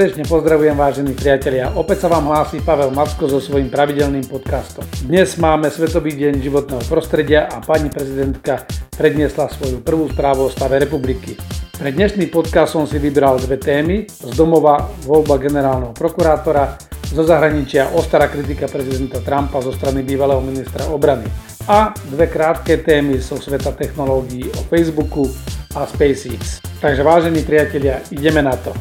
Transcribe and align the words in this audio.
Srdečne 0.00 0.24
pozdravujem 0.32 0.80
vážení 0.80 1.12
priatelia. 1.12 1.76
Opäť 1.76 2.08
sa 2.08 2.08
vám 2.08 2.32
hlási 2.32 2.64
Pavel 2.64 2.88
Macko 2.88 3.28
so 3.28 3.36
svojím 3.36 3.68
pravidelným 3.68 4.32
podcastom. 4.32 4.80
Dnes 5.04 5.36
máme 5.36 5.68
Svetový 5.68 6.16
deň 6.16 6.40
životného 6.40 6.80
prostredia 6.88 7.44
a 7.44 7.60
pani 7.60 7.92
prezidentka 7.92 8.64
predniesla 8.96 9.52
svoju 9.52 9.84
prvú 9.84 10.08
správu 10.08 10.48
o 10.48 10.52
stave 10.56 10.80
republiky. 10.80 11.36
Pre 11.76 11.92
dnešný 11.92 12.32
podcast 12.32 12.80
som 12.80 12.88
si 12.88 12.96
vybral 12.96 13.44
dve 13.44 13.60
témy. 13.60 14.08
Z 14.08 14.32
domova 14.40 14.88
voľba 15.04 15.36
generálneho 15.36 15.92
prokurátora, 15.92 16.80
zo 17.12 17.20
zahraničia 17.20 17.92
ostrá 17.92 18.24
kritika 18.32 18.72
prezidenta 18.72 19.20
Trumpa 19.20 19.60
zo 19.60 19.76
strany 19.76 20.00
bývalého 20.00 20.40
ministra 20.40 20.88
obrany. 20.88 21.28
A 21.68 21.92
dve 22.08 22.24
krátke 22.24 22.80
témy 22.80 23.20
zo 23.20 23.36
sveta 23.36 23.76
technológií 23.76 24.48
o 24.48 24.64
Facebooku 24.64 25.28
a 25.76 25.84
SpaceX. 25.84 26.64
Takže 26.80 27.04
vážení 27.04 27.44
priatelia, 27.44 28.00
ideme 28.08 28.40
na 28.40 28.56
to. 28.56 28.72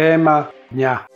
Téma 0.00 0.48
dňa. 0.72 1.12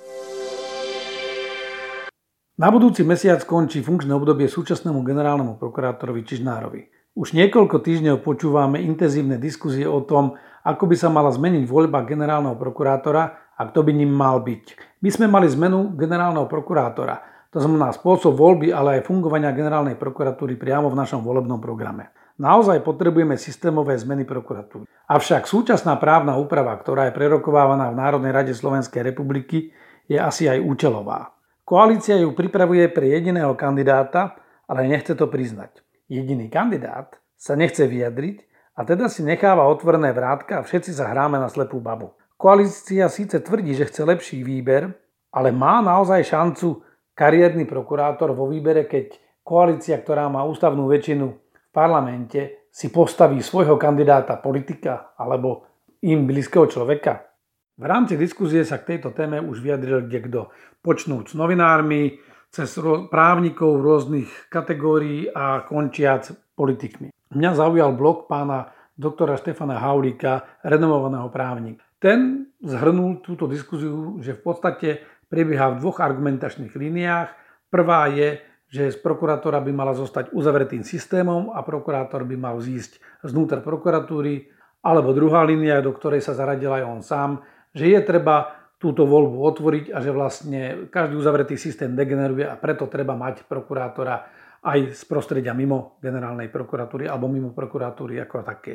Na 2.60 2.68
budúci 2.68 3.00
mesiac 3.00 3.40
končí 3.48 3.80
funkčné 3.80 4.12
obdobie 4.12 4.44
súčasnému 4.44 5.00
generálnemu 5.00 5.56
prokurátorovi 5.56 6.20
Čižnárovi. 6.20 6.92
Už 7.16 7.32
niekoľko 7.32 7.80
týždňov 7.80 8.20
počúvame 8.20 8.84
intenzívne 8.84 9.40
diskusie 9.40 9.88
o 9.88 10.04
tom, 10.04 10.36
ako 10.68 10.84
by 10.84 11.00
sa 11.00 11.08
mala 11.08 11.32
zmeniť 11.32 11.64
voľba 11.64 12.04
generálneho 12.04 12.60
prokurátora 12.60 13.56
a 13.56 13.62
kto 13.72 13.88
by 13.88 13.92
ním 13.96 14.12
mal 14.12 14.44
byť. 14.44 14.76
My 15.00 15.08
sme 15.08 15.32
mali 15.32 15.48
zmenu 15.48 15.96
generálneho 15.96 16.44
prokurátora, 16.44 17.33
to 17.54 17.62
znamená 17.62 17.94
spôsob 17.94 18.34
voľby, 18.34 18.74
ale 18.74 18.98
aj 18.98 19.06
fungovania 19.06 19.54
generálnej 19.54 19.94
prokuratúry 19.94 20.58
priamo 20.58 20.90
v 20.90 20.98
našom 20.98 21.22
volebnom 21.22 21.62
programe. 21.62 22.10
Naozaj 22.34 22.82
potrebujeme 22.82 23.38
systémové 23.38 23.94
zmeny 23.94 24.26
prokuratúry. 24.26 24.90
Avšak 25.06 25.46
súčasná 25.46 25.94
právna 26.02 26.34
úprava, 26.34 26.74
ktorá 26.74 27.06
je 27.06 27.14
prerokovávaná 27.14 27.94
v 27.94 27.98
Národnej 28.02 28.34
rade 28.34 28.50
Slovenskej 28.58 29.06
republiky, 29.06 29.70
je 30.10 30.18
asi 30.18 30.50
aj 30.50 30.66
účelová. 30.66 31.30
Koalícia 31.62 32.18
ju 32.18 32.34
pripravuje 32.34 32.90
pre 32.90 33.14
jediného 33.14 33.54
kandidáta, 33.54 34.34
ale 34.66 34.90
nechce 34.90 35.14
to 35.14 35.30
priznať. 35.30 35.78
Jediný 36.10 36.50
kandidát 36.50 37.14
sa 37.38 37.54
nechce 37.54 37.86
vyjadriť 37.86 38.42
a 38.74 38.82
teda 38.82 39.06
si 39.06 39.22
necháva 39.22 39.70
otvorené 39.70 40.10
vrátka 40.10 40.58
a 40.58 40.66
všetci 40.66 40.90
sa 40.90 41.06
hráme 41.06 41.38
na 41.38 41.46
slepú 41.46 41.78
babu. 41.78 42.18
Koalícia 42.34 43.06
síce 43.06 43.38
tvrdí, 43.38 43.78
že 43.78 43.86
chce 43.86 44.02
lepší 44.02 44.42
výber, 44.42 44.90
ale 45.30 45.54
má 45.54 45.78
naozaj 45.78 46.34
šancu 46.34 46.82
kariérny 47.14 47.64
prokurátor 47.64 48.34
vo 48.34 48.50
výbere, 48.50 48.84
keď 48.84 49.18
koalícia, 49.46 49.96
ktorá 50.02 50.26
má 50.28 50.42
ústavnú 50.44 50.90
väčšinu 50.90 51.26
parlamente 51.70 52.68
si 52.74 52.90
postaví 52.90 53.38
svojho 53.38 53.78
kandidáta 53.78 54.38
politika 54.42 55.14
alebo 55.14 55.66
im 56.02 56.26
blízkeho 56.26 56.66
človeka? 56.66 57.30
V 57.74 57.84
rámci 57.86 58.14
diskuzie 58.14 58.62
sa 58.62 58.78
k 58.78 58.94
tejto 58.94 59.10
téme 59.10 59.42
už 59.42 59.58
vyjadril 59.58 60.06
kto. 60.06 60.50
Počnúc 60.78 61.34
novinármi, 61.34 62.22
cez 62.54 62.78
právnikov 63.10 63.82
rôznych 63.82 64.46
kategórií 64.46 65.26
a 65.26 65.66
končiac 65.66 66.30
politikmi. 66.54 67.10
Mňa 67.34 67.50
zaujal 67.58 67.98
blog 67.98 68.30
pána 68.30 68.70
doktora 68.94 69.34
Štefana 69.34 69.82
Haulíka, 69.82 70.62
renomovaného 70.62 71.26
právnika. 71.34 71.82
Ten 71.98 72.46
zhrnul 72.62 73.26
túto 73.26 73.50
diskuziu, 73.50 74.22
že 74.22 74.38
v 74.38 74.40
podstate 74.46 74.88
prebieha 75.34 75.74
v 75.74 75.82
dvoch 75.82 75.98
argumentačných 75.98 76.70
líniách. 76.70 77.28
Prvá 77.66 78.06
je, 78.06 78.38
že 78.70 78.94
z 78.94 78.96
prokurátora 79.02 79.58
by 79.58 79.72
mala 79.74 79.98
zostať 79.98 80.30
uzavretým 80.30 80.86
systémom 80.86 81.50
a 81.50 81.66
prokurátor 81.66 82.22
by 82.22 82.38
mal 82.38 82.62
zísť 82.62 83.02
znútra 83.26 83.58
prokuratúry, 83.58 84.46
alebo 84.86 85.10
druhá 85.10 85.42
línia, 85.42 85.82
do 85.82 85.90
ktorej 85.90 86.22
sa 86.22 86.38
zaradil 86.38 86.70
aj 86.70 86.84
on 86.86 87.00
sám, 87.02 87.30
že 87.74 87.90
je 87.90 87.98
treba 88.06 88.62
túto 88.78 89.02
voľbu 89.02 89.42
otvoriť 89.42 89.84
a 89.90 89.98
že 89.98 90.14
vlastne 90.14 90.60
každý 90.92 91.18
uzavretý 91.18 91.58
systém 91.58 91.98
degeneruje 91.98 92.46
a 92.46 92.54
preto 92.54 92.86
treba 92.86 93.18
mať 93.18 93.48
prokurátora 93.50 94.14
aj 94.62 94.94
z 94.94 95.02
prostredia 95.10 95.50
mimo 95.50 95.98
generálnej 95.98 96.46
prokuratúry 96.46 97.10
alebo 97.10 97.26
mimo 97.26 97.50
prokuratúry 97.50 98.22
ako 98.22 98.36
také. 98.46 98.72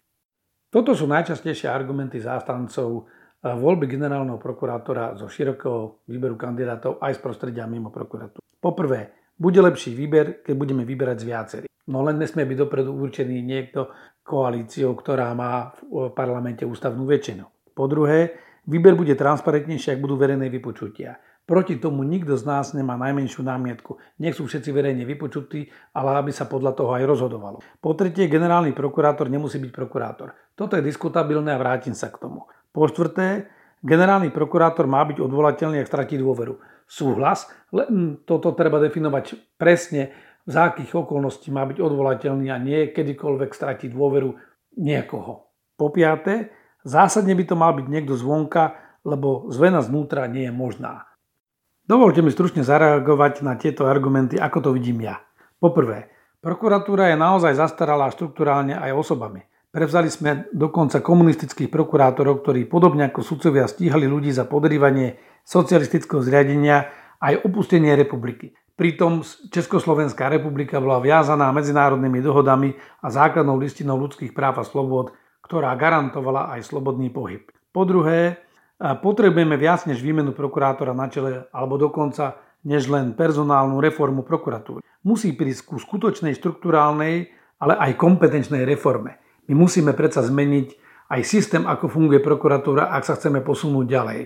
Toto 0.70 0.94
sú 0.94 1.10
najčastejšie 1.10 1.66
argumenty 1.66 2.22
zástancov 2.22 3.10
voľby 3.44 3.88
generálneho 3.88 4.36
prokurátora 4.36 5.16
zo 5.16 5.32
širokého 5.32 6.04
výberu 6.12 6.36
kandidátov 6.36 7.00
aj 7.00 7.16
z 7.16 7.20
prostredia 7.24 7.64
mimo 7.70 7.88
prokuratúry. 7.88 8.44
Poprvé, 8.60 9.16
bude 9.40 9.64
lepší 9.64 9.96
výber, 9.96 10.44
keď 10.44 10.56
budeme 10.60 10.84
vyberať 10.84 11.18
z 11.24 11.26
viacerých. 11.26 11.72
No 11.88 12.04
len 12.04 12.20
nesmie 12.20 12.44
byť 12.44 12.58
dopredu 12.60 12.92
určený 12.92 13.40
niekto 13.40 13.90
koalíciou, 14.22 14.94
ktorá 14.94 15.32
má 15.34 15.72
v 15.80 16.12
parlamente 16.12 16.68
ústavnú 16.68 17.08
väčšinu. 17.08 17.48
Po 17.72 17.88
druhé, 17.88 18.36
výber 18.68 18.94
bude 18.94 19.16
transparentnejší, 19.16 19.96
ak 19.96 20.04
budú 20.04 20.20
verejné 20.20 20.52
vypočutia. 20.52 21.18
Proti 21.50 21.82
tomu 21.82 22.06
nikto 22.06 22.38
z 22.38 22.46
nás 22.46 22.78
nemá 22.78 22.94
najmenšiu 22.94 23.42
námietku. 23.42 23.98
Nech 24.22 24.38
sú 24.38 24.46
všetci 24.46 24.70
verejne 24.70 25.02
vypočutí, 25.02 25.66
ale 25.98 26.22
aby 26.22 26.30
sa 26.30 26.46
podľa 26.46 26.78
toho 26.78 26.94
aj 26.94 27.10
rozhodovalo. 27.10 27.58
Po 27.82 27.98
tretie, 27.98 28.30
generálny 28.30 28.70
prokurátor 28.78 29.34
nemusí 29.34 29.58
byť 29.58 29.72
prokurátor. 29.74 30.38
Toto 30.54 30.78
je 30.78 30.86
diskutabilné 30.86 31.50
a 31.50 31.58
vrátim 31.58 31.98
sa 31.98 32.14
k 32.14 32.22
tomu. 32.22 32.46
Po 32.70 32.86
štvrté, 32.86 33.50
generálny 33.82 34.30
prokurátor 34.30 34.86
má 34.86 35.02
byť 35.06 35.18
odvolateľný, 35.24 35.82
ak 35.82 35.90
stratí 35.90 36.20
dôveru 36.22 36.62
súhlas, 36.90 37.50
len 37.74 38.22
toto 38.26 38.54
treba 38.54 38.82
definovať 38.82 39.58
presne, 39.58 40.14
v 40.50 40.56
akých 40.58 41.06
okolností 41.06 41.54
má 41.54 41.62
byť 41.70 41.78
odvolateľný 41.78 42.50
a 42.50 42.58
nie 42.58 42.90
kedykoľvek 42.90 43.54
stratiť 43.54 43.94
dôveru 43.94 44.34
niekoho. 44.82 45.54
Po 45.78 45.94
piaté, 45.94 46.50
zásadne 46.82 47.38
by 47.38 47.44
to 47.46 47.56
mal 47.56 47.78
byť 47.78 47.86
niekto 47.86 48.18
zvonka, 48.18 48.74
lebo 49.06 49.48
zvena 49.54 49.86
znútra 49.86 50.26
nie 50.26 50.50
je 50.50 50.54
možná. 50.54 51.06
Dovolte 51.86 52.22
mi 52.22 52.30
stručne 52.34 52.62
zareagovať 52.66 53.42
na 53.46 53.58
tieto 53.58 53.86
argumenty, 53.86 54.38
ako 54.38 54.58
to 54.62 54.70
vidím 54.74 55.06
ja. 55.06 55.22
Poprvé, 55.58 56.10
prokuratúra 56.42 57.14
je 57.14 57.18
naozaj 57.18 57.58
zastaralá 57.58 58.10
štruktúrálne 58.14 58.78
aj 58.78 58.94
osobami. 58.94 59.46
Prevzali 59.70 60.10
sme 60.10 60.50
dokonca 60.50 60.98
komunistických 60.98 61.70
prokurátorov, 61.70 62.42
ktorí 62.42 62.66
podobne 62.66 63.06
ako 63.06 63.22
sudcovia 63.22 63.70
stíhali 63.70 64.10
ľudí 64.10 64.34
za 64.34 64.50
podrývanie 64.50 65.22
socialistického 65.46 66.26
zriadenia 66.26 66.90
aj 67.22 67.46
opustenie 67.46 67.94
republiky. 67.94 68.58
Pritom 68.74 69.22
Československá 69.54 70.26
republika 70.26 70.82
bola 70.82 70.98
viazaná 70.98 71.54
medzinárodnými 71.54 72.18
dohodami 72.18 72.74
a 73.06 73.14
základnou 73.14 73.62
listinou 73.62 74.00
ľudských 74.02 74.34
práv 74.34 74.58
a 74.58 74.66
slobod, 74.66 75.14
ktorá 75.46 75.78
garantovala 75.78 76.50
aj 76.58 76.66
slobodný 76.66 77.14
pohyb. 77.14 77.46
Po 77.70 77.86
druhé, 77.86 78.42
potrebujeme 78.80 79.54
viac 79.54 79.86
než 79.86 80.02
výmenu 80.02 80.34
prokurátora 80.34 80.98
na 80.98 81.14
čele, 81.14 81.46
alebo 81.54 81.78
dokonca 81.78 82.42
než 82.66 82.90
len 82.90 83.14
personálnu 83.14 83.78
reformu 83.78 84.26
prokuratúry. 84.26 84.82
Musí 85.06 85.38
prísť 85.38 85.62
ku 85.70 85.76
skutočnej 85.78 86.34
štruktúrálnej, 86.34 87.30
ale 87.62 87.74
aj 87.78 88.00
kompetenčnej 88.02 88.66
reforme. 88.66 89.20
My 89.50 89.54
musíme 89.58 89.98
predsa 89.98 90.22
zmeniť 90.22 90.78
aj 91.10 91.22
systém, 91.26 91.66
ako 91.66 91.90
funguje 91.90 92.22
prokuratúra, 92.22 92.94
ak 92.94 93.04
sa 93.04 93.18
chceme 93.18 93.42
posunúť 93.42 93.86
ďalej. 93.90 94.22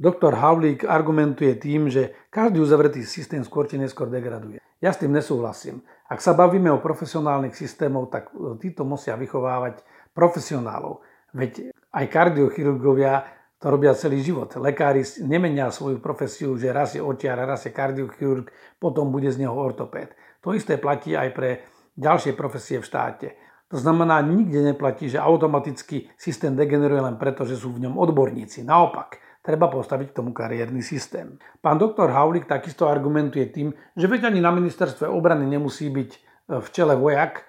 Doktor 0.00 0.34
Havlík 0.40 0.88
argumentuje 0.88 1.52
tým, 1.60 1.92
že 1.92 2.16
každý 2.32 2.58
uzavretý 2.64 3.04
systém 3.04 3.44
skôr 3.44 3.68
či 3.68 3.76
neskôr 3.76 4.08
degraduje. 4.08 4.58
Ja 4.80 4.90
s 4.90 4.98
tým 4.98 5.12
nesúhlasím. 5.12 5.84
Ak 6.08 6.24
sa 6.24 6.32
bavíme 6.34 6.72
o 6.72 6.82
profesionálnych 6.82 7.54
systémov, 7.54 8.10
tak 8.10 8.32
títo 8.58 8.82
musia 8.82 9.14
vychovávať 9.14 9.84
profesionálov. 10.16 11.04
Veď 11.36 11.70
aj 11.92 12.04
kardiochirurgovia 12.08 13.22
to 13.62 13.70
robia 13.70 13.94
celý 13.94 14.24
život. 14.24 14.50
Lekári 14.58 15.06
nemenia 15.22 15.70
svoju 15.70 16.02
profesiu, 16.02 16.58
že 16.58 16.74
raz 16.74 16.98
je 16.98 17.04
očiar, 17.04 17.38
raz 17.46 17.62
je 17.62 17.70
kardiochirurg, 17.70 18.50
potom 18.82 19.14
bude 19.14 19.30
z 19.30 19.38
neho 19.44 19.54
ortopéd. 19.54 20.16
To 20.42 20.50
isté 20.50 20.82
platí 20.82 21.14
aj 21.14 21.30
pre 21.30 21.62
ďalšie 21.94 22.34
profesie 22.34 22.82
v 22.82 22.88
štáte. 22.88 23.28
To 23.72 23.80
znamená, 23.80 24.20
nikde 24.20 24.60
neplatí, 24.60 25.08
že 25.08 25.16
automaticky 25.16 26.12
systém 26.20 26.52
degeneruje 26.52 27.00
len 27.00 27.16
preto, 27.16 27.48
že 27.48 27.56
sú 27.56 27.72
v 27.72 27.88
ňom 27.88 27.96
odborníci. 27.96 28.68
Naopak, 28.68 29.16
treba 29.40 29.72
postaviť 29.72 30.12
k 30.12 30.16
tomu 30.20 30.36
kariérny 30.36 30.84
systém. 30.84 31.40
Pán 31.64 31.80
doktor 31.80 32.12
Haulik 32.12 32.44
takisto 32.44 32.84
argumentuje 32.84 33.48
tým, 33.48 33.72
že 33.96 34.12
veď 34.12 34.28
ani 34.28 34.44
na 34.44 34.52
ministerstve 34.52 35.08
obrany 35.08 35.48
nemusí 35.48 35.88
byť 35.88 36.10
e, 36.12 36.18
v 36.60 36.68
čele 36.68 37.00
vojak, 37.00 37.48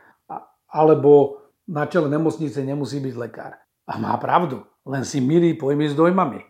alebo 0.74 1.44
na 1.68 1.86
čele 1.92 2.08
nemocnice 2.08 2.64
nemusí 2.64 3.04
byť 3.04 3.16
lekár. 3.20 3.60
A 3.84 4.00
má 4.00 4.16
pravdu, 4.16 4.64
len 4.88 5.04
si 5.04 5.20
milí 5.20 5.54
pojmy 5.60 5.92
s 5.92 5.96
dojmami. 6.00 6.40
E, 6.40 6.48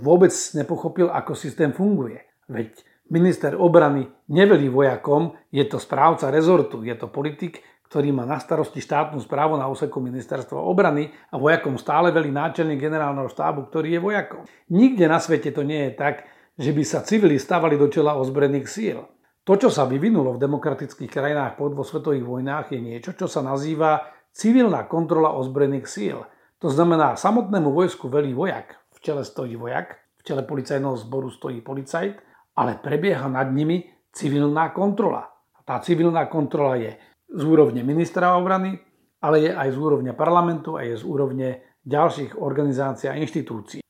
vôbec 0.00 0.32
nepochopil, 0.56 1.12
ako 1.12 1.36
systém 1.36 1.70
funguje. 1.76 2.24
Veď 2.48 2.74
minister 3.12 3.54
obrany 3.60 4.08
nevelí 4.32 4.72
vojakom, 4.72 5.36
je 5.52 5.62
to 5.68 5.76
správca 5.76 6.32
rezortu, 6.32 6.80
je 6.80 6.96
to 6.96 7.12
politik, 7.12 7.60
ktorý 7.92 8.08
má 8.08 8.24
na 8.24 8.40
starosti 8.40 8.80
štátnu 8.80 9.20
správu 9.20 9.60
na 9.60 9.68
úseku 9.68 10.00
ministerstva 10.00 10.56
obrany 10.56 11.12
a 11.28 11.36
vojakom 11.36 11.76
stále 11.76 12.08
velí 12.08 12.32
náčelník 12.32 12.80
generálneho 12.80 13.28
štábu, 13.28 13.68
ktorý 13.68 13.92
je 13.92 14.00
vojakom. 14.00 14.42
Nikde 14.72 15.12
na 15.12 15.20
svete 15.20 15.52
to 15.52 15.60
nie 15.60 15.92
je 15.92 16.00
tak, 16.00 16.24
že 16.56 16.72
by 16.72 16.82
sa 16.88 17.04
civili 17.04 17.36
stavali 17.36 17.76
do 17.76 17.92
čela 17.92 18.16
ozbrojených 18.16 18.64
síl. 18.64 19.04
To, 19.44 19.52
čo 19.60 19.68
sa 19.68 19.84
vyvinulo 19.84 20.32
v 20.32 20.40
demokratických 20.40 21.12
krajinách 21.12 21.60
po 21.60 21.68
dvoch 21.68 21.84
svetových 21.84 22.24
vojnách, 22.24 22.72
je 22.72 22.80
niečo, 22.80 23.12
čo 23.12 23.28
sa 23.28 23.44
nazýva 23.44 24.08
civilná 24.32 24.88
kontrola 24.88 25.36
ozbrojených 25.36 25.84
síl. 25.84 26.24
To 26.64 26.72
znamená, 26.72 27.20
samotnému 27.20 27.76
vojsku 27.76 28.08
velí 28.08 28.32
vojak, 28.32 28.72
v 28.96 28.98
čele 29.04 29.20
stojí 29.20 29.52
vojak, 29.52 30.00
v 30.16 30.22
čele 30.24 30.48
policajného 30.48 30.96
zboru 30.96 31.28
stojí 31.28 31.60
policajt, 31.60 32.16
ale 32.56 32.80
prebieha 32.80 33.28
nad 33.28 33.52
nimi 33.52 33.84
civilná 34.16 34.72
kontrola. 34.72 35.28
A 35.58 35.60
tá 35.60 35.76
civilná 35.84 36.24
kontrola 36.30 36.80
je 36.80 36.96
z 37.32 37.42
úrovne 37.48 37.80
ministra 37.80 38.36
obrany, 38.36 38.76
ale 39.24 39.48
je 39.48 39.50
aj 39.56 39.68
z 39.72 39.78
úrovne 39.80 40.12
parlamentu 40.12 40.76
a 40.76 40.84
je 40.84 41.00
z 41.00 41.04
úrovne 41.08 41.48
ďalších 41.82 42.36
organizácií 42.36 43.08
a 43.08 43.16
inštitúcií. 43.16 43.80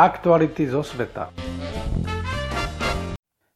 Aktuality 0.00 0.64
zo 0.64 0.80
sveta 0.80 1.28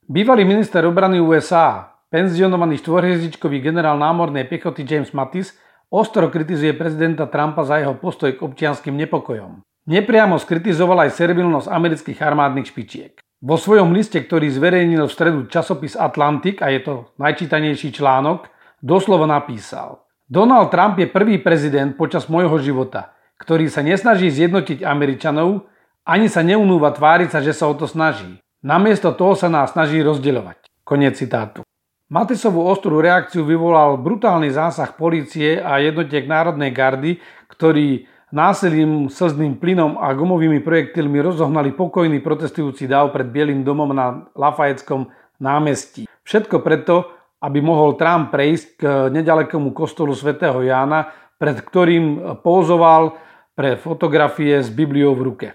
Bývalý 0.04 0.44
minister 0.44 0.84
obrany 0.84 1.16
USA, 1.16 1.96
penzionovaný 2.12 2.76
štvorhviezdičkový 2.84 3.64
generál 3.64 3.96
námornej 3.96 4.44
piechoty 4.44 4.84
James 4.84 5.16
Mattis 5.16 5.56
ostro 5.88 6.28
kritizuje 6.28 6.76
prezidenta 6.76 7.24
Trumpa 7.24 7.64
za 7.64 7.80
jeho 7.80 7.96
postoj 7.96 8.36
k 8.36 8.44
občianským 8.44 8.92
nepokojom. 9.00 9.64
Nepriamo 9.88 10.36
skritizoval 10.36 11.08
aj 11.08 11.16
servilnosť 11.16 11.72
amerických 11.72 12.20
armádnych 12.20 12.68
špičiek. 12.68 13.24
Vo 13.44 13.60
svojom 13.60 13.92
liste, 13.92 14.16
ktorý 14.24 14.48
zverejnil 14.48 15.04
v 15.04 15.12
stredu 15.12 15.40
časopis 15.52 16.00
Atlantic, 16.00 16.64
a 16.64 16.72
je 16.72 16.80
to 16.80 16.94
najčítanejší 17.20 17.92
článok, 17.92 18.48
doslova 18.80 19.28
napísal 19.28 20.00
Donald 20.24 20.72
Trump 20.72 20.96
je 20.96 21.04
prvý 21.04 21.36
prezident 21.36 21.92
počas 21.92 22.32
môjho 22.32 22.56
života, 22.56 23.12
ktorý 23.36 23.68
sa 23.68 23.84
nesnaží 23.84 24.32
zjednotiť 24.32 24.80
Američanov, 24.80 25.68
ani 26.08 26.32
sa 26.32 26.40
neunúva 26.40 26.96
tváriť 26.96 27.36
sa, 27.36 27.44
že 27.44 27.52
sa 27.52 27.68
o 27.68 27.76
to 27.76 27.84
snaží. 27.84 28.40
Namiesto 28.64 29.12
toho 29.12 29.36
sa 29.36 29.52
nás 29.52 29.76
snaží 29.76 30.00
rozdeľovať. 30.00 30.64
Konec 30.80 31.20
citátu. 31.20 31.60
Matisovú 32.08 32.64
ostrú 32.64 33.04
reakciu 33.04 33.44
vyvolal 33.44 34.00
brutálny 34.00 34.48
zásah 34.56 34.96
polície 34.96 35.60
a 35.60 35.84
jednotiek 35.84 36.24
Národnej 36.24 36.72
gardy, 36.72 37.20
ktorý 37.52 38.08
násilím, 38.30 39.10
slzným 39.12 39.58
plynom 39.60 40.00
a 40.00 40.14
gumovými 40.14 40.62
projektilmi 40.62 41.20
rozohnali 41.20 41.74
pokojný 41.74 42.22
protestujúci 42.22 42.88
dav 42.88 43.12
pred 43.12 43.28
Bielým 43.28 43.66
domom 43.66 43.90
na 43.92 44.28
Lafayetskom 44.32 45.10
námestí. 45.42 46.08
Všetko 46.24 46.64
preto, 46.64 47.10
aby 47.44 47.60
mohol 47.60 48.00
Trump 48.00 48.32
prejsť 48.32 48.68
k 48.80 48.82
nedalekomu 49.12 49.76
kostolu 49.76 50.16
svätého 50.16 50.64
Jána, 50.64 51.12
pred 51.36 51.60
ktorým 51.60 52.40
pózoval 52.40 53.20
pre 53.52 53.76
fotografie 53.76 54.64
s 54.64 54.72
Bibliou 54.72 55.12
v 55.12 55.22
ruke. 55.28 55.48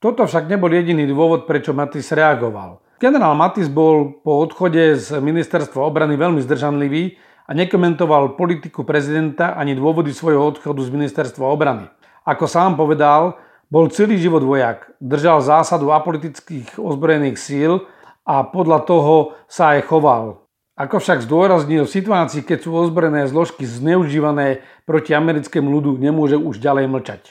Toto 0.00 0.24
však 0.24 0.48
nebol 0.48 0.72
jediný 0.72 1.04
dôvod, 1.08 1.44
prečo 1.44 1.76
Matis 1.76 2.12
reagoval. 2.12 2.80
Generál 3.00 3.32
Matis 3.32 3.68
bol 3.72 4.20
po 4.20 4.44
odchode 4.44 4.96
z 4.96 5.20
ministerstva 5.20 5.80
obrany 5.80 6.20
veľmi 6.20 6.40
zdržanlivý 6.44 7.16
a 7.50 7.52
nekomentoval 7.52 8.38
politiku 8.38 8.86
prezidenta 8.86 9.58
ani 9.58 9.74
dôvody 9.74 10.14
svojho 10.14 10.54
odchodu 10.54 10.78
z 10.86 10.94
ministerstva 10.94 11.42
obrany. 11.50 11.90
Ako 12.22 12.46
sám 12.46 12.78
povedal, 12.78 13.42
bol 13.66 13.90
celý 13.90 14.22
život 14.22 14.46
vojak, 14.46 14.94
držal 15.02 15.42
zásadu 15.42 15.90
apolitických 15.90 16.78
ozbrojených 16.78 17.42
síl 17.42 17.90
a 18.22 18.46
podľa 18.46 18.86
toho 18.86 19.34
sa 19.50 19.74
aj 19.74 19.90
choval. 19.90 20.46
Ako 20.78 21.02
však 21.02 21.26
zdôraznil, 21.26 21.90
v 21.90 21.94
situácii, 21.98 22.46
keď 22.46 22.58
sú 22.62 22.70
ozbrojené 22.72 23.26
zložky 23.26 23.66
zneužívané 23.66 24.62
proti 24.86 25.12
americkému 25.12 25.66
ľudu, 25.66 25.98
nemôže 25.98 26.38
už 26.38 26.62
ďalej 26.62 26.86
mlčať. 26.86 27.22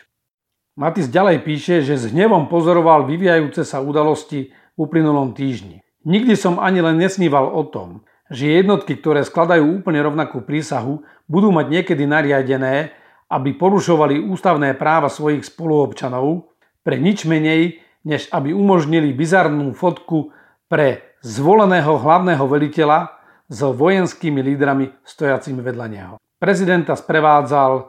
Matis 0.76 1.08
ďalej 1.08 1.48
píše, 1.48 1.76
že 1.80 1.96
s 1.96 2.12
hnevom 2.12 2.52
pozoroval 2.52 3.08
vyvíjajúce 3.08 3.64
sa 3.64 3.80
udalosti 3.80 4.52
v 4.52 4.78
uplynulom 4.78 5.32
týždni. 5.32 5.84
Nikdy 6.04 6.36
som 6.36 6.60
ani 6.60 6.80
len 6.80 7.00
nesníval 7.00 7.52
o 7.52 7.64
tom, 7.68 8.04
že 8.30 8.62
jednotky, 8.62 8.98
ktoré 8.98 9.26
skladajú 9.26 9.82
úplne 9.82 10.00
rovnakú 10.06 10.46
prísahu, 10.46 11.02
budú 11.26 11.50
mať 11.50 11.66
niekedy 11.70 12.06
nariadené, 12.06 12.94
aby 13.30 13.54
porušovali 13.58 14.22
ústavné 14.22 14.74
práva 14.78 15.10
svojich 15.10 15.46
spoluobčanov 15.46 16.50
pre 16.82 16.98
nič 16.98 17.26
menej, 17.30 17.82
než 18.06 18.30
aby 18.34 18.54
umožnili 18.54 19.14
bizarnú 19.14 19.74
fotku 19.78 20.34
pre 20.70 21.18
zvoleného 21.22 22.00
hlavného 22.00 22.46
veliteľa 22.46 23.14
s 23.50 23.60
vojenskými 23.66 24.42
lídrami 24.46 24.94
stojacimi 25.02 25.60
vedľa 25.62 25.88
neho. 25.90 26.14
Prezidenta 26.40 26.94
sprevádzal 26.96 27.72
e, 27.76 27.84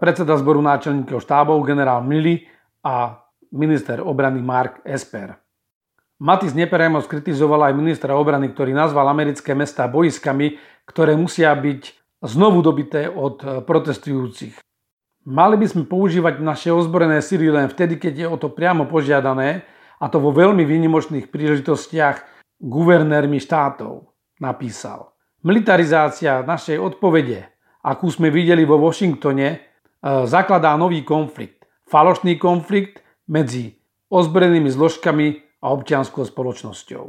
predseda 0.00 0.34
zboru 0.40 0.64
náčelníkov 0.64 1.22
štábov 1.22 1.62
generál 1.62 2.02
Mili 2.02 2.48
a 2.82 3.20
minister 3.52 4.02
obrany 4.02 4.42
Mark 4.42 4.82
Esper. 4.82 5.45
Matis 6.16 6.56
nepriamo 6.56 7.04
skritizoval 7.04 7.68
aj 7.68 7.76
ministra 7.76 8.16
obrany, 8.16 8.48
ktorý 8.48 8.72
nazval 8.72 9.12
americké 9.12 9.52
mesta 9.52 9.84
boiskami, 9.84 10.56
ktoré 10.88 11.12
musia 11.12 11.52
byť 11.52 11.92
znovu 12.24 12.64
dobité 12.64 13.04
od 13.12 13.36
e, 13.44 13.60
protestujúcich. 13.60 14.56
Mali 15.28 15.60
by 15.60 15.66
sme 15.68 15.84
používať 15.84 16.40
naše 16.40 16.72
ozbrojené 16.72 17.20
sily 17.20 17.52
len 17.52 17.68
vtedy, 17.68 18.00
keď 18.00 18.14
je 18.16 18.26
o 18.32 18.36
to 18.40 18.48
priamo 18.48 18.88
požiadané, 18.88 19.68
a 19.96 20.08
to 20.08 20.16
vo 20.16 20.32
veľmi 20.32 20.64
výnimočných 20.64 21.28
príležitostiach 21.28 22.16
guvernérmi 22.60 23.36
štátov, 23.36 24.08
napísal. 24.40 25.12
Militarizácia 25.44 26.40
našej 26.44 26.80
odpovede, 26.80 27.48
akú 27.84 28.08
sme 28.08 28.32
videli 28.32 28.64
vo 28.64 28.80
Washingtone, 28.80 29.48
e, 29.52 29.58
zakladá 30.24 30.72
nový 30.80 31.04
konflikt. 31.04 31.68
Falošný 31.92 32.40
konflikt 32.40 33.04
medzi 33.28 33.76
ozbrojenými 34.08 34.72
zložkami 34.72 35.45
a 35.60 35.66
občianskou 35.72 36.24
spoločnosťou. 36.26 37.04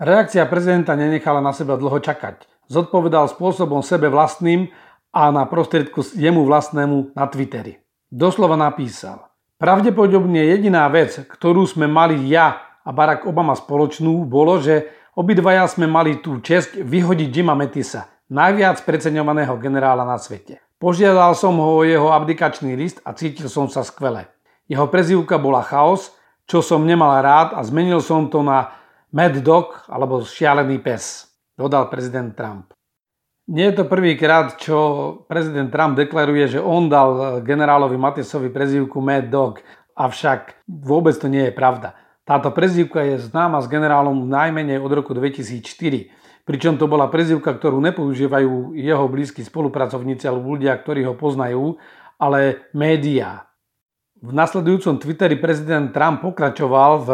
Reakcia 0.00 0.44
prezidenta 0.50 0.98
nenechala 0.98 1.38
na 1.38 1.54
seba 1.54 1.78
dlho 1.78 2.02
čakať. 2.02 2.50
Zodpovedal 2.66 3.30
spôsobom 3.30 3.84
sebe 3.84 4.10
vlastným 4.10 4.72
a 5.14 5.30
na 5.30 5.46
prostriedku 5.46 6.02
jemu 6.18 6.42
vlastnému 6.42 7.14
na 7.14 7.24
Twitteri. 7.30 7.78
Doslova 8.10 8.58
napísal. 8.58 9.30
Pravdepodobne 9.54 10.50
jediná 10.50 10.90
vec, 10.90 11.22
ktorú 11.30 11.62
sme 11.64 11.86
mali 11.86 12.18
ja 12.26 12.58
a 12.82 12.90
Barack 12.90 13.22
Obama 13.24 13.54
spoločnú, 13.54 14.26
bolo, 14.26 14.58
že 14.58 14.90
obidvaja 15.14 15.70
sme 15.70 15.86
mali 15.86 16.18
tú 16.18 16.42
čest 16.42 16.74
vyhodiť 16.74 17.30
Jima 17.30 17.54
Metisa, 17.54 18.10
najviac 18.26 18.82
preceňovaného 18.82 19.54
generála 19.62 20.02
na 20.02 20.18
svete. 20.18 20.58
Požiadal 20.82 21.38
som 21.38 21.54
ho 21.62 21.80
o 21.80 21.86
jeho 21.86 22.10
abdikačný 22.10 22.74
list 22.74 22.98
a 23.06 23.14
cítil 23.14 23.46
som 23.46 23.70
sa 23.70 23.86
skvele. 23.86 24.26
Jeho 24.66 24.90
prezývka 24.90 25.38
bola 25.38 25.62
chaos 25.62 26.12
čo 26.44 26.60
som 26.60 26.84
nemal 26.84 27.20
rád 27.24 27.56
a 27.56 27.60
zmenil 27.64 28.04
som 28.04 28.28
to 28.28 28.44
na 28.44 28.72
Mad 29.14 29.38
Dog 29.40 29.86
alebo 29.88 30.24
šialený 30.26 30.82
pes, 30.82 31.30
dodal 31.54 31.88
prezident 31.88 32.34
Trump. 32.34 32.74
Nie 33.44 33.70
je 33.70 33.80
to 33.80 33.84
prvýkrát, 33.84 34.56
čo 34.56 34.76
prezident 35.28 35.68
Trump 35.68 36.00
deklaruje, 36.00 36.56
že 36.56 36.60
on 36.64 36.88
dal 36.88 37.44
generálovi 37.44 38.00
Matisovi 38.00 38.48
prezývku 38.48 39.04
Mad 39.04 39.28
Dog, 39.28 39.60
avšak 39.92 40.64
vôbec 40.64 41.12
to 41.20 41.28
nie 41.28 41.48
je 41.48 41.54
pravda. 41.54 41.92
Táto 42.24 42.48
prezývka 42.56 43.04
je 43.04 43.20
známa 43.20 43.60
s 43.60 43.68
generálom 43.68 44.16
najmenej 44.16 44.80
od 44.80 44.88
roku 44.96 45.12
2004, 45.12 45.60
pričom 46.48 46.80
to 46.80 46.88
bola 46.88 47.12
prezývka, 47.12 47.52
ktorú 47.52 47.84
nepoužívajú 47.84 48.72
jeho 48.80 49.04
blízki 49.12 49.44
spolupracovníci 49.44 50.24
alebo 50.24 50.56
ľudia, 50.56 50.72
ktorí 50.80 51.04
ho 51.04 51.12
poznajú, 51.12 51.76
ale 52.16 52.64
médiá. 52.72 53.44
V 54.24 54.32
nasledujúcom 54.32 54.96
Twitteri 54.96 55.36
prezident 55.36 55.92
Trump 55.92 56.24
pokračoval 56.24 56.92
v 57.04 57.08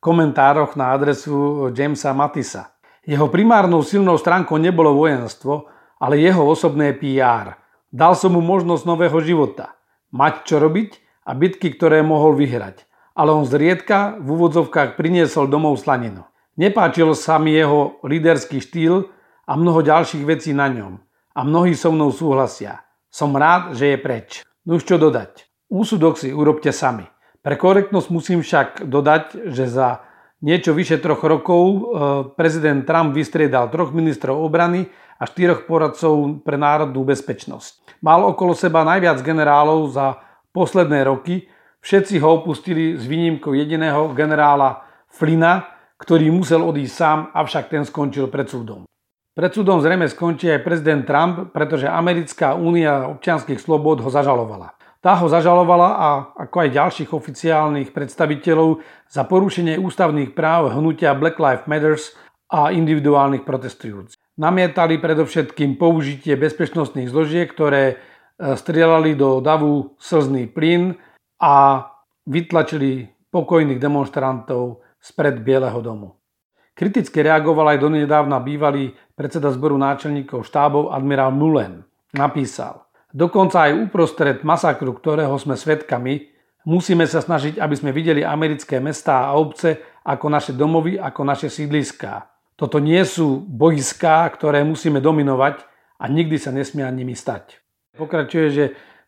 komentároch 0.00 0.80
na 0.80 0.96
adresu 0.96 1.68
Jamesa 1.76 2.16
Matisa. 2.16 2.72
Jeho 3.04 3.28
primárnou 3.28 3.84
silnou 3.84 4.16
stránkou 4.16 4.56
nebolo 4.56 4.96
vojenstvo, 4.96 5.68
ale 6.00 6.24
jeho 6.24 6.40
osobné 6.40 6.96
PR. 6.96 7.60
Dal 7.92 8.16
som 8.16 8.32
mu 8.32 8.40
možnosť 8.40 8.80
nového 8.88 9.20
života. 9.20 9.76
Mať 10.08 10.48
čo 10.48 10.56
robiť 10.56 11.04
a 11.28 11.36
bitky, 11.36 11.76
ktoré 11.76 12.00
mohol 12.00 12.32
vyhrať. 12.32 12.88
Ale 13.12 13.36
on 13.36 13.44
zriedka 13.44 14.16
v 14.16 14.24
úvodzovkách 14.24 14.96
priniesol 14.96 15.52
domov 15.52 15.76
slaninu. 15.84 16.24
Nepáčil 16.56 17.12
sa 17.12 17.36
mi 17.36 17.52
jeho 17.52 18.00
líderský 18.00 18.64
štýl 18.64 19.12
a 19.44 19.52
mnoho 19.52 19.84
ďalších 19.84 20.24
vecí 20.24 20.56
na 20.56 20.72
ňom. 20.72 20.96
A 21.36 21.44
mnohí 21.44 21.76
so 21.76 21.92
mnou 21.92 22.08
súhlasia. 22.08 22.80
Som 23.12 23.36
rád, 23.36 23.76
že 23.76 23.92
je 23.92 23.98
preč. 24.00 24.40
No 24.64 24.80
čo 24.80 24.96
dodať. 24.96 25.53
Úsudok 25.72 26.20
si 26.20 26.30
urobte 26.30 26.70
sami. 26.70 27.08
Pre 27.44 27.56
korektnosť 27.60 28.08
musím 28.08 28.40
však 28.40 28.88
dodať, 28.88 29.52
že 29.52 29.68
za 29.68 30.04
niečo 30.44 30.76
vyše 30.76 31.00
troch 31.00 31.24
rokov 31.24 31.62
e, 31.64 31.78
prezident 32.36 32.84
Trump 32.84 33.16
vystriedal 33.16 33.72
troch 33.72 33.92
ministrov 33.92 34.36
obrany 34.44 34.88
a 35.16 35.24
štyroch 35.24 35.64
poradcov 35.64 36.44
pre 36.44 36.60
národnú 36.60 37.04
bezpečnosť. 37.04 38.00
Mal 38.04 38.20
okolo 38.24 38.52
seba 38.52 38.84
najviac 38.84 39.24
generálov 39.24 39.92
za 39.92 40.20
posledné 40.52 41.08
roky, 41.08 41.48
všetci 41.80 42.20
ho 42.20 42.44
opustili 42.44 43.00
s 43.00 43.08
výnimkou 43.08 43.56
jediného 43.56 44.12
generála 44.12 44.84
Flina, 45.08 45.64
ktorý 45.96 46.28
musel 46.28 46.60
odísť 46.60 46.94
sám, 46.94 47.18
avšak 47.32 47.72
ten 47.72 47.84
skončil 47.88 48.28
pred 48.28 48.48
súdom. 48.50 48.84
Pred 49.34 49.50
súdom 49.50 49.82
zrejme 49.82 50.06
skončí 50.06 50.46
aj 50.46 50.62
prezident 50.62 51.02
Trump, 51.02 51.50
pretože 51.50 51.90
Americká 51.90 52.54
únia 52.54 53.10
občianských 53.10 53.58
slobod 53.58 53.98
ho 53.98 54.10
zažalovala. 54.12 54.76
Tá 55.04 55.20
ho 55.20 55.28
zažalovala 55.28 56.00
a 56.00 56.08
ako 56.48 56.64
aj 56.64 56.76
ďalších 56.80 57.10
oficiálnych 57.12 57.92
predstaviteľov 57.92 58.80
za 59.04 59.28
porušenie 59.28 59.76
ústavných 59.76 60.32
práv 60.32 60.72
hnutia 60.72 61.12
Black 61.12 61.36
Lives 61.36 61.68
Matters 61.68 62.16
a 62.48 62.72
individuálnych 62.72 63.44
protestujúcich. 63.44 64.16
Namietali 64.40 64.96
predovšetkým 64.96 65.76
použitie 65.76 66.40
bezpečnostných 66.40 67.12
zložiek, 67.12 67.52
ktoré 67.52 67.82
e, 67.84 67.94
strieľali 68.56 69.12
do 69.12 69.44
davu 69.44 69.92
slzný 70.00 70.48
plyn 70.48 70.96
a 71.36 71.84
vytlačili 72.24 73.04
pokojných 73.28 73.76
demonstrantov 73.76 74.80
spred 74.96 75.44
Bieleho 75.44 75.84
domu. 75.84 76.16
Kriticky 76.72 77.20
reagoval 77.20 77.76
aj 77.76 77.84
donedávna 77.84 78.40
bývalý 78.40 78.96
predseda 79.12 79.52
zboru 79.52 79.76
náčelníkov 79.76 80.48
štábov 80.48 80.96
admirál 80.96 81.28
Mullen. 81.28 81.84
Napísal, 82.16 82.83
dokonca 83.14 83.70
aj 83.70 83.78
uprostred 83.78 84.42
masakru, 84.42 84.90
ktorého 84.90 85.38
sme 85.38 85.54
svedkami, 85.54 86.34
musíme 86.66 87.06
sa 87.06 87.22
snažiť, 87.22 87.62
aby 87.62 87.74
sme 87.78 87.94
videli 87.94 88.26
americké 88.26 88.82
mestá 88.82 89.30
a 89.30 89.38
obce 89.38 89.78
ako 90.02 90.26
naše 90.26 90.52
domovy, 90.52 90.98
ako 90.98 91.22
naše 91.22 91.48
sídliská. 91.48 92.26
Toto 92.58 92.82
nie 92.82 93.00
sú 93.06 93.38
bojská, 93.46 94.26
ktoré 94.34 94.66
musíme 94.66 94.98
dominovať 94.98 95.62
a 96.02 96.04
nikdy 96.10 96.36
sa 96.36 96.50
nesmia 96.50 96.90
nimi 96.90 97.14
stať. 97.14 97.62
Pokračuje, 97.94 98.46
že 98.50 98.64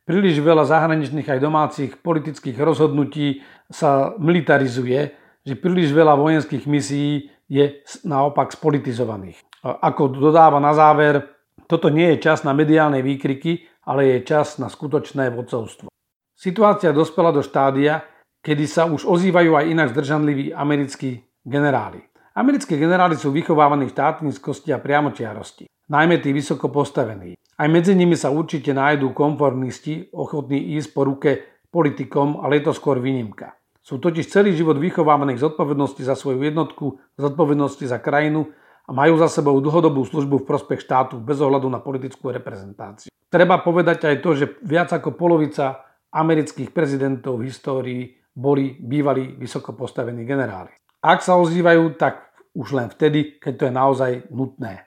príliš 0.06 0.38
veľa 0.38 0.66
zahraničných 0.66 1.26
aj 1.26 1.42
domácich 1.42 1.90
politických 1.98 2.58
rozhodnutí 2.62 3.42
sa 3.66 4.14
militarizuje, 4.18 5.14
že 5.42 5.54
príliš 5.58 5.90
veľa 5.90 6.14
vojenských 6.14 6.66
misií 6.66 7.30
je 7.46 7.82
naopak 8.02 8.50
spolitizovaných. 8.54 9.38
Ako 9.62 10.10
dodáva 10.14 10.58
na 10.58 10.74
záver, 10.74 11.26
toto 11.66 11.90
nie 11.90 12.14
je 12.14 12.22
čas 12.22 12.42
na 12.46 12.54
mediálne 12.54 13.02
výkriky, 13.02 13.66
ale 13.86 14.10
je 14.10 14.26
čas 14.26 14.58
na 14.58 14.66
skutočné 14.66 15.30
vodcovstvo. 15.30 15.88
Situácia 16.34 16.92
dospela 16.92 17.32
do 17.32 17.40
štádia, 17.40 18.02
kedy 18.42 18.64
sa 18.66 18.84
už 18.90 19.06
ozývajú 19.06 19.56
aj 19.56 19.64
inak 19.70 19.88
zdržanliví 19.94 20.52
americkí 20.52 21.24
generáli. 21.46 22.02
Americké 22.36 22.76
generáli 22.76 23.16
sú 23.16 23.32
vychovávaní 23.32 23.88
v 23.88 23.94
štátnickosti 23.96 24.68
a 24.74 24.82
priamočiarosti, 24.82 25.64
najmä 25.88 26.20
tí 26.20 26.36
vysoko 26.36 26.68
postavení. 26.68 27.38
Aj 27.56 27.68
medzi 27.72 27.96
nimi 27.96 28.12
sa 28.12 28.28
určite 28.28 28.76
nájdú 28.76 29.16
konformisti, 29.16 30.12
ochotní 30.12 30.76
ísť 30.76 30.88
po 30.92 31.08
ruke 31.08 31.30
politikom, 31.72 32.44
ale 32.44 32.60
je 32.60 32.68
to 32.68 32.72
skôr 32.76 33.00
výnimka. 33.00 33.56
Sú 33.80 33.96
totiž 33.96 34.28
celý 34.28 34.52
život 34.52 34.76
vychovávaní 34.76 35.38
k 35.38 35.44
zodpovednosti 35.46 36.02
za 36.04 36.18
svoju 36.18 36.42
jednotku, 36.44 37.00
zodpovednosti 37.16 37.86
za 37.88 38.02
krajinu 38.02 38.52
a 38.86 38.90
majú 38.94 39.18
za 39.18 39.26
sebou 39.26 39.58
dlhodobú 39.58 40.06
službu 40.06 40.42
v 40.42 40.48
prospech 40.48 40.86
štátu 40.86 41.18
bez 41.18 41.42
ohľadu 41.42 41.66
na 41.66 41.82
politickú 41.82 42.30
reprezentáciu. 42.30 43.10
Treba 43.26 43.58
povedať 43.58 44.06
aj 44.06 44.16
to, 44.22 44.30
že 44.38 44.46
viac 44.62 44.94
ako 44.94 45.18
polovica 45.18 45.82
amerických 46.14 46.70
prezidentov 46.70 47.42
v 47.42 47.50
histórii 47.50 48.02
boli 48.30 48.78
bývalí 48.78 49.34
vysoko 49.34 49.74
postavení 49.74 50.22
generáli. 50.22 50.70
Ak 51.02 51.26
sa 51.26 51.34
ozývajú, 51.34 51.98
tak 51.98 52.30
už 52.54 52.78
len 52.78 52.88
vtedy, 52.88 53.42
keď 53.42 53.52
to 53.58 53.64
je 53.66 53.72
naozaj 53.74 54.12
nutné. 54.30 54.86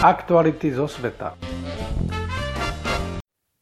Aktuality 0.00 0.72
zo 0.72 0.88
sveta. 0.88 1.36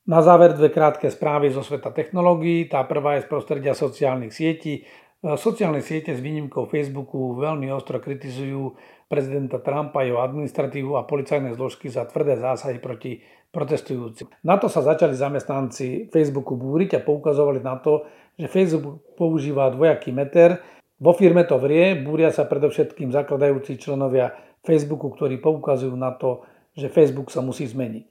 Na 0.07 0.23
záver 0.23 0.55
dve 0.55 0.71
krátke 0.71 1.11
správy 1.11 1.51
zo 1.51 1.67
sveta 1.67 1.91
technológií. 1.91 2.71
Tá 2.71 2.87
prvá 2.87 3.19
je 3.19 3.27
z 3.27 3.29
prostredia 3.29 3.75
sociálnych 3.75 4.31
sietí. 4.31 4.87
E, 5.23 5.37
sociálne 5.41 5.81
siete 5.81 6.13
s 6.13 6.21
výnimkou 6.21 6.69
Facebooku 6.69 7.37
veľmi 7.41 7.73
ostro 7.73 7.97
kritizujú 7.97 8.77
prezidenta 9.07 9.63
Trumpa, 9.63 10.03
jeho 10.03 10.21
administratívu 10.21 10.99
a 10.99 11.07
policajné 11.07 11.55
zložky 11.55 11.89
za 11.89 12.05
tvrdé 12.05 12.37
zásahy 12.37 12.83
proti 12.83 13.23
protestujúcim. 13.55 14.29
Na 14.45 14.61
to 14.61 14.69
sa 14.69 14.85
začali 14.85 15.17
zamestnanci 15.17 16.13
Facebooku 16.13 16.59
búriť 16.59 17.01
a 17.01 17.05
poukazovali 17.07 17.63
na 17.63 17.79
to, 17.81 18.05
že 18.37 18.51
Facebook 18.53 19.17
používa 19.17 19.73
dvojaký 19.73 20.13
meter, 20.13 20.61
vo 20.97 21.13
firme 21.13 21.45
to 21.45 21.61
vrie, 21.61 21.93
búria 22.01 22.33
sa 22.33 22.49
predovšetkým 22.49 23.13
zakladajúci 23.13 23.77
členovia 23.77 24.33
Facebooku, 24.65 25.13
ktorí 25.13 25.37
poukazujú 25.45 25.93
na 25.93 26.17
to, 26.17 26.45
že 26.73 26.89
Facebook 26.89 27.29
sa 27.29 27.45
musí 27.45 27.69
zmeniť. 27.69 28.05
E, 28.05 28.09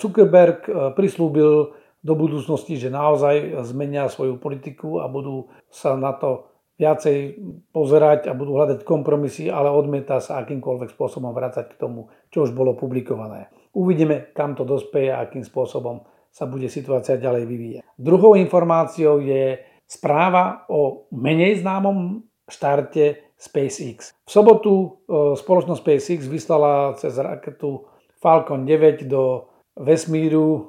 Zuckerberg 0.00 0.60
e, 0.64 0.72
prislúbil 0.96 1.76
do 2.02 2.18
budúcnosti, 2.18 2.74
že 2.74 2.90
naozaj 2.90 3.62
zmenia 3.62 4.10
svoju 4.10 4.36
politiku 4.42 4.98
a 4.98 5.06
budú 5.06 5.54
sa 5.70 5.94
na 5.94 6.10
to 6.12 6.50
viacej 6.82 7.38
pozerať 7.70 8.26
a 8.26 8.34
budú 8.34 8.58
hľadať 8.58 8.82
kompromisy, 8.82 9.46
ale 9.46 9.70
odmieta 9.70 10.18
sa 10.18 10.42
akýmkoľvek 10.42 10.90
spôsobom 10.98 11.30
vrácať 11.30 11.70
k 11.70 11.78
tomu, 11.78 12.10
čo 12.34 12.42
už 12.42 12.50
bolo 12.50 12.74
publikované. 12.74 13.54
Uvidíme, 13.70 14.34
kam 14.34 14.58
to 14.58 14.66
dospeje 14.66 15.14
a 15.14 15.22
akým 15.22 15.46
spôsobom 15.46 16.02
sa 16.32 16.48
bude 16.50 16.66
situácia 16.66 17.20
ďalej 17.20 17.44
vyvíjať. 17.46 17.82
Druhou 17.94 18.34
informáciou 18.34 19.22
je 19.22 19.62
správa 19.86 20.64
o 20.72 21.06
menej 21.12 21.60
známom 21.60 22.24
štarte 22.48 23.36
SpaceX. 23.36 24.16
V 24.24 24.30
sobotu 24.30 24.72
e, 24.72 24.88
spoločnosť 25.36 25.80
SpaceX 25.82 26.20
vyslala 26.26 26.96
cez 26.96 27.12
raketu 27.20 27.84
Falcon 28.18 28.64
9 28.64 29.04
do 29.06 29.51
vesmíru 29.76 30.48
e, 30.48 30.60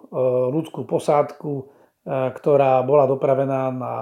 ľudskú 0.53 0.87
posádku, 0.87 1.51
e, 1.59 1.63
ktorá 2.33 2.79
bola 2.83 3.07
dopravená 3.07 3.71
na 3.71 3.93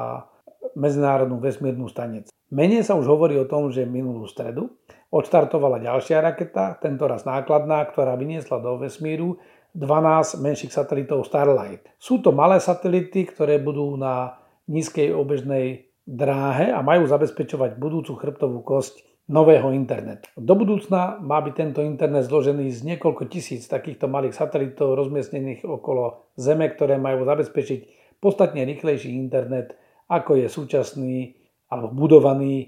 medzinárodnú 0.77 1.41
vesmírnu 1.41 1.89
stanicu. 1.89 2.29
Menej 2.51 2.83
sa 2.83 2.99
už 2.99 3.07
hovorí 3.07 3.39
o 3.39 3.47
tom, 3.47 3.71
že 3.71 3.87
minulú 3.87 4.27
stredu 4.27 4.75
odštartovala 5.11 5.83
ďalšia 5.83 6.23
raketa, 6.23 6.79
tento 6.79 7.03
raz 7.07 7.27
nákladná, 7.27 7.83
ktorá 7.91 8.15
vyniesla 8.15 8.63
do 8.63 8.79
vesmíru 8.79 9.39
12 9.75 10.39
menších 10.39 10.71
satelitov 10.71 11.27
Starlight. 11.27 11.95
Sú 11.99 12.19
to 12.19 12.35
malé 12.35 12.59
satelity, 12.59 13.27
ktoré 13.27 13.59
budú 13.59 13.95
na 13.95 14.39
nízkej 14.67 15.11
obežnej 15.15 15.91
dráhe 16.07 16.71
a 16.71 16.83
majú 16.83 17.07
zabezpečovať 17.07 17.79
budúcu 17.79 18.15
chrbtovú 18.19 18.63
kosť 18.63 19.03
nového 19.31 19.71
internetu. 19.71 20.27
Do 20.35 20.59
budúcna 20.59 21.15
má 21.23 21.39
byť 21.39 21.53
tento 21.55 21.79
internet 21.79 22.27
zložený 22.27 22.67
z 22.67 22.83
niekoľko 22.83 23.31
tisíc 23.31 23.63
takýchto 23.71 24.11
malých 24.11 24.35
satelitov 24.35 24.99
rozmiestnených 24.99 25.63
okolo 25.63 26.35
Zeme, 26.35 26.67
ktoré 26.67 26.99
majú 26.99 27.23
zabezpečiť 27.23 27.79
podstatne 28.19 28.67
rýchlejší 28.67 29.15
internet, 29.15 29.79
ako 30.11 30.35
je 30.35 30.47
súčasný 30.51 31.39
alebo 31.71 31.95
budovaný 31.95 32.67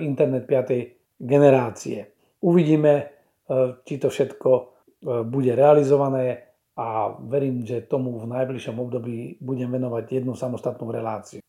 internet 0.00 0.48
5. 0.48 1.20
generácie. 1.20 2.08
Uvidíme, 2.40 2.92
e, 2.96 3.04
či 3.84 4.00
to 4.00 4.08
všetko 4.08 4.50
e, 4.56 4.62
bude 5.28 5.52
realizované 5.52 6.48
a 6.80 7.12
verím, 7.28 7.60
že 7.68 7.84
tomu 7.84 8.16
v 8.16 8.24
najbližšom 8.24 8.76
období 8.80 9.36
budem 9.44 9.68
venovať 9.68 10.24
jednu 10.24 10.32
samostatnú 10.32 10.88
reláciu. 10.88 11.44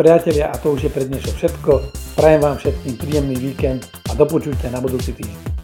Priatelia, 0.00 0.48
a 0.48 0.56
to 0.56 0.72
už 0.72 0.88
je 0.88 0.94
pre 0.96 1.04
dnešok 1.04 1.34
všetko. 1.36 1.72
Prajem 2.16 2.40
vám 2.40 2.56
všetkým 2.56 2.96
príjemný 2.96 3.36
víkend 3.36 3.84
a 4.08 4.16
do 4.16 4.24
na 4.72 4.80
budúci 4.80 5.12
týždeň. 5.12 5.59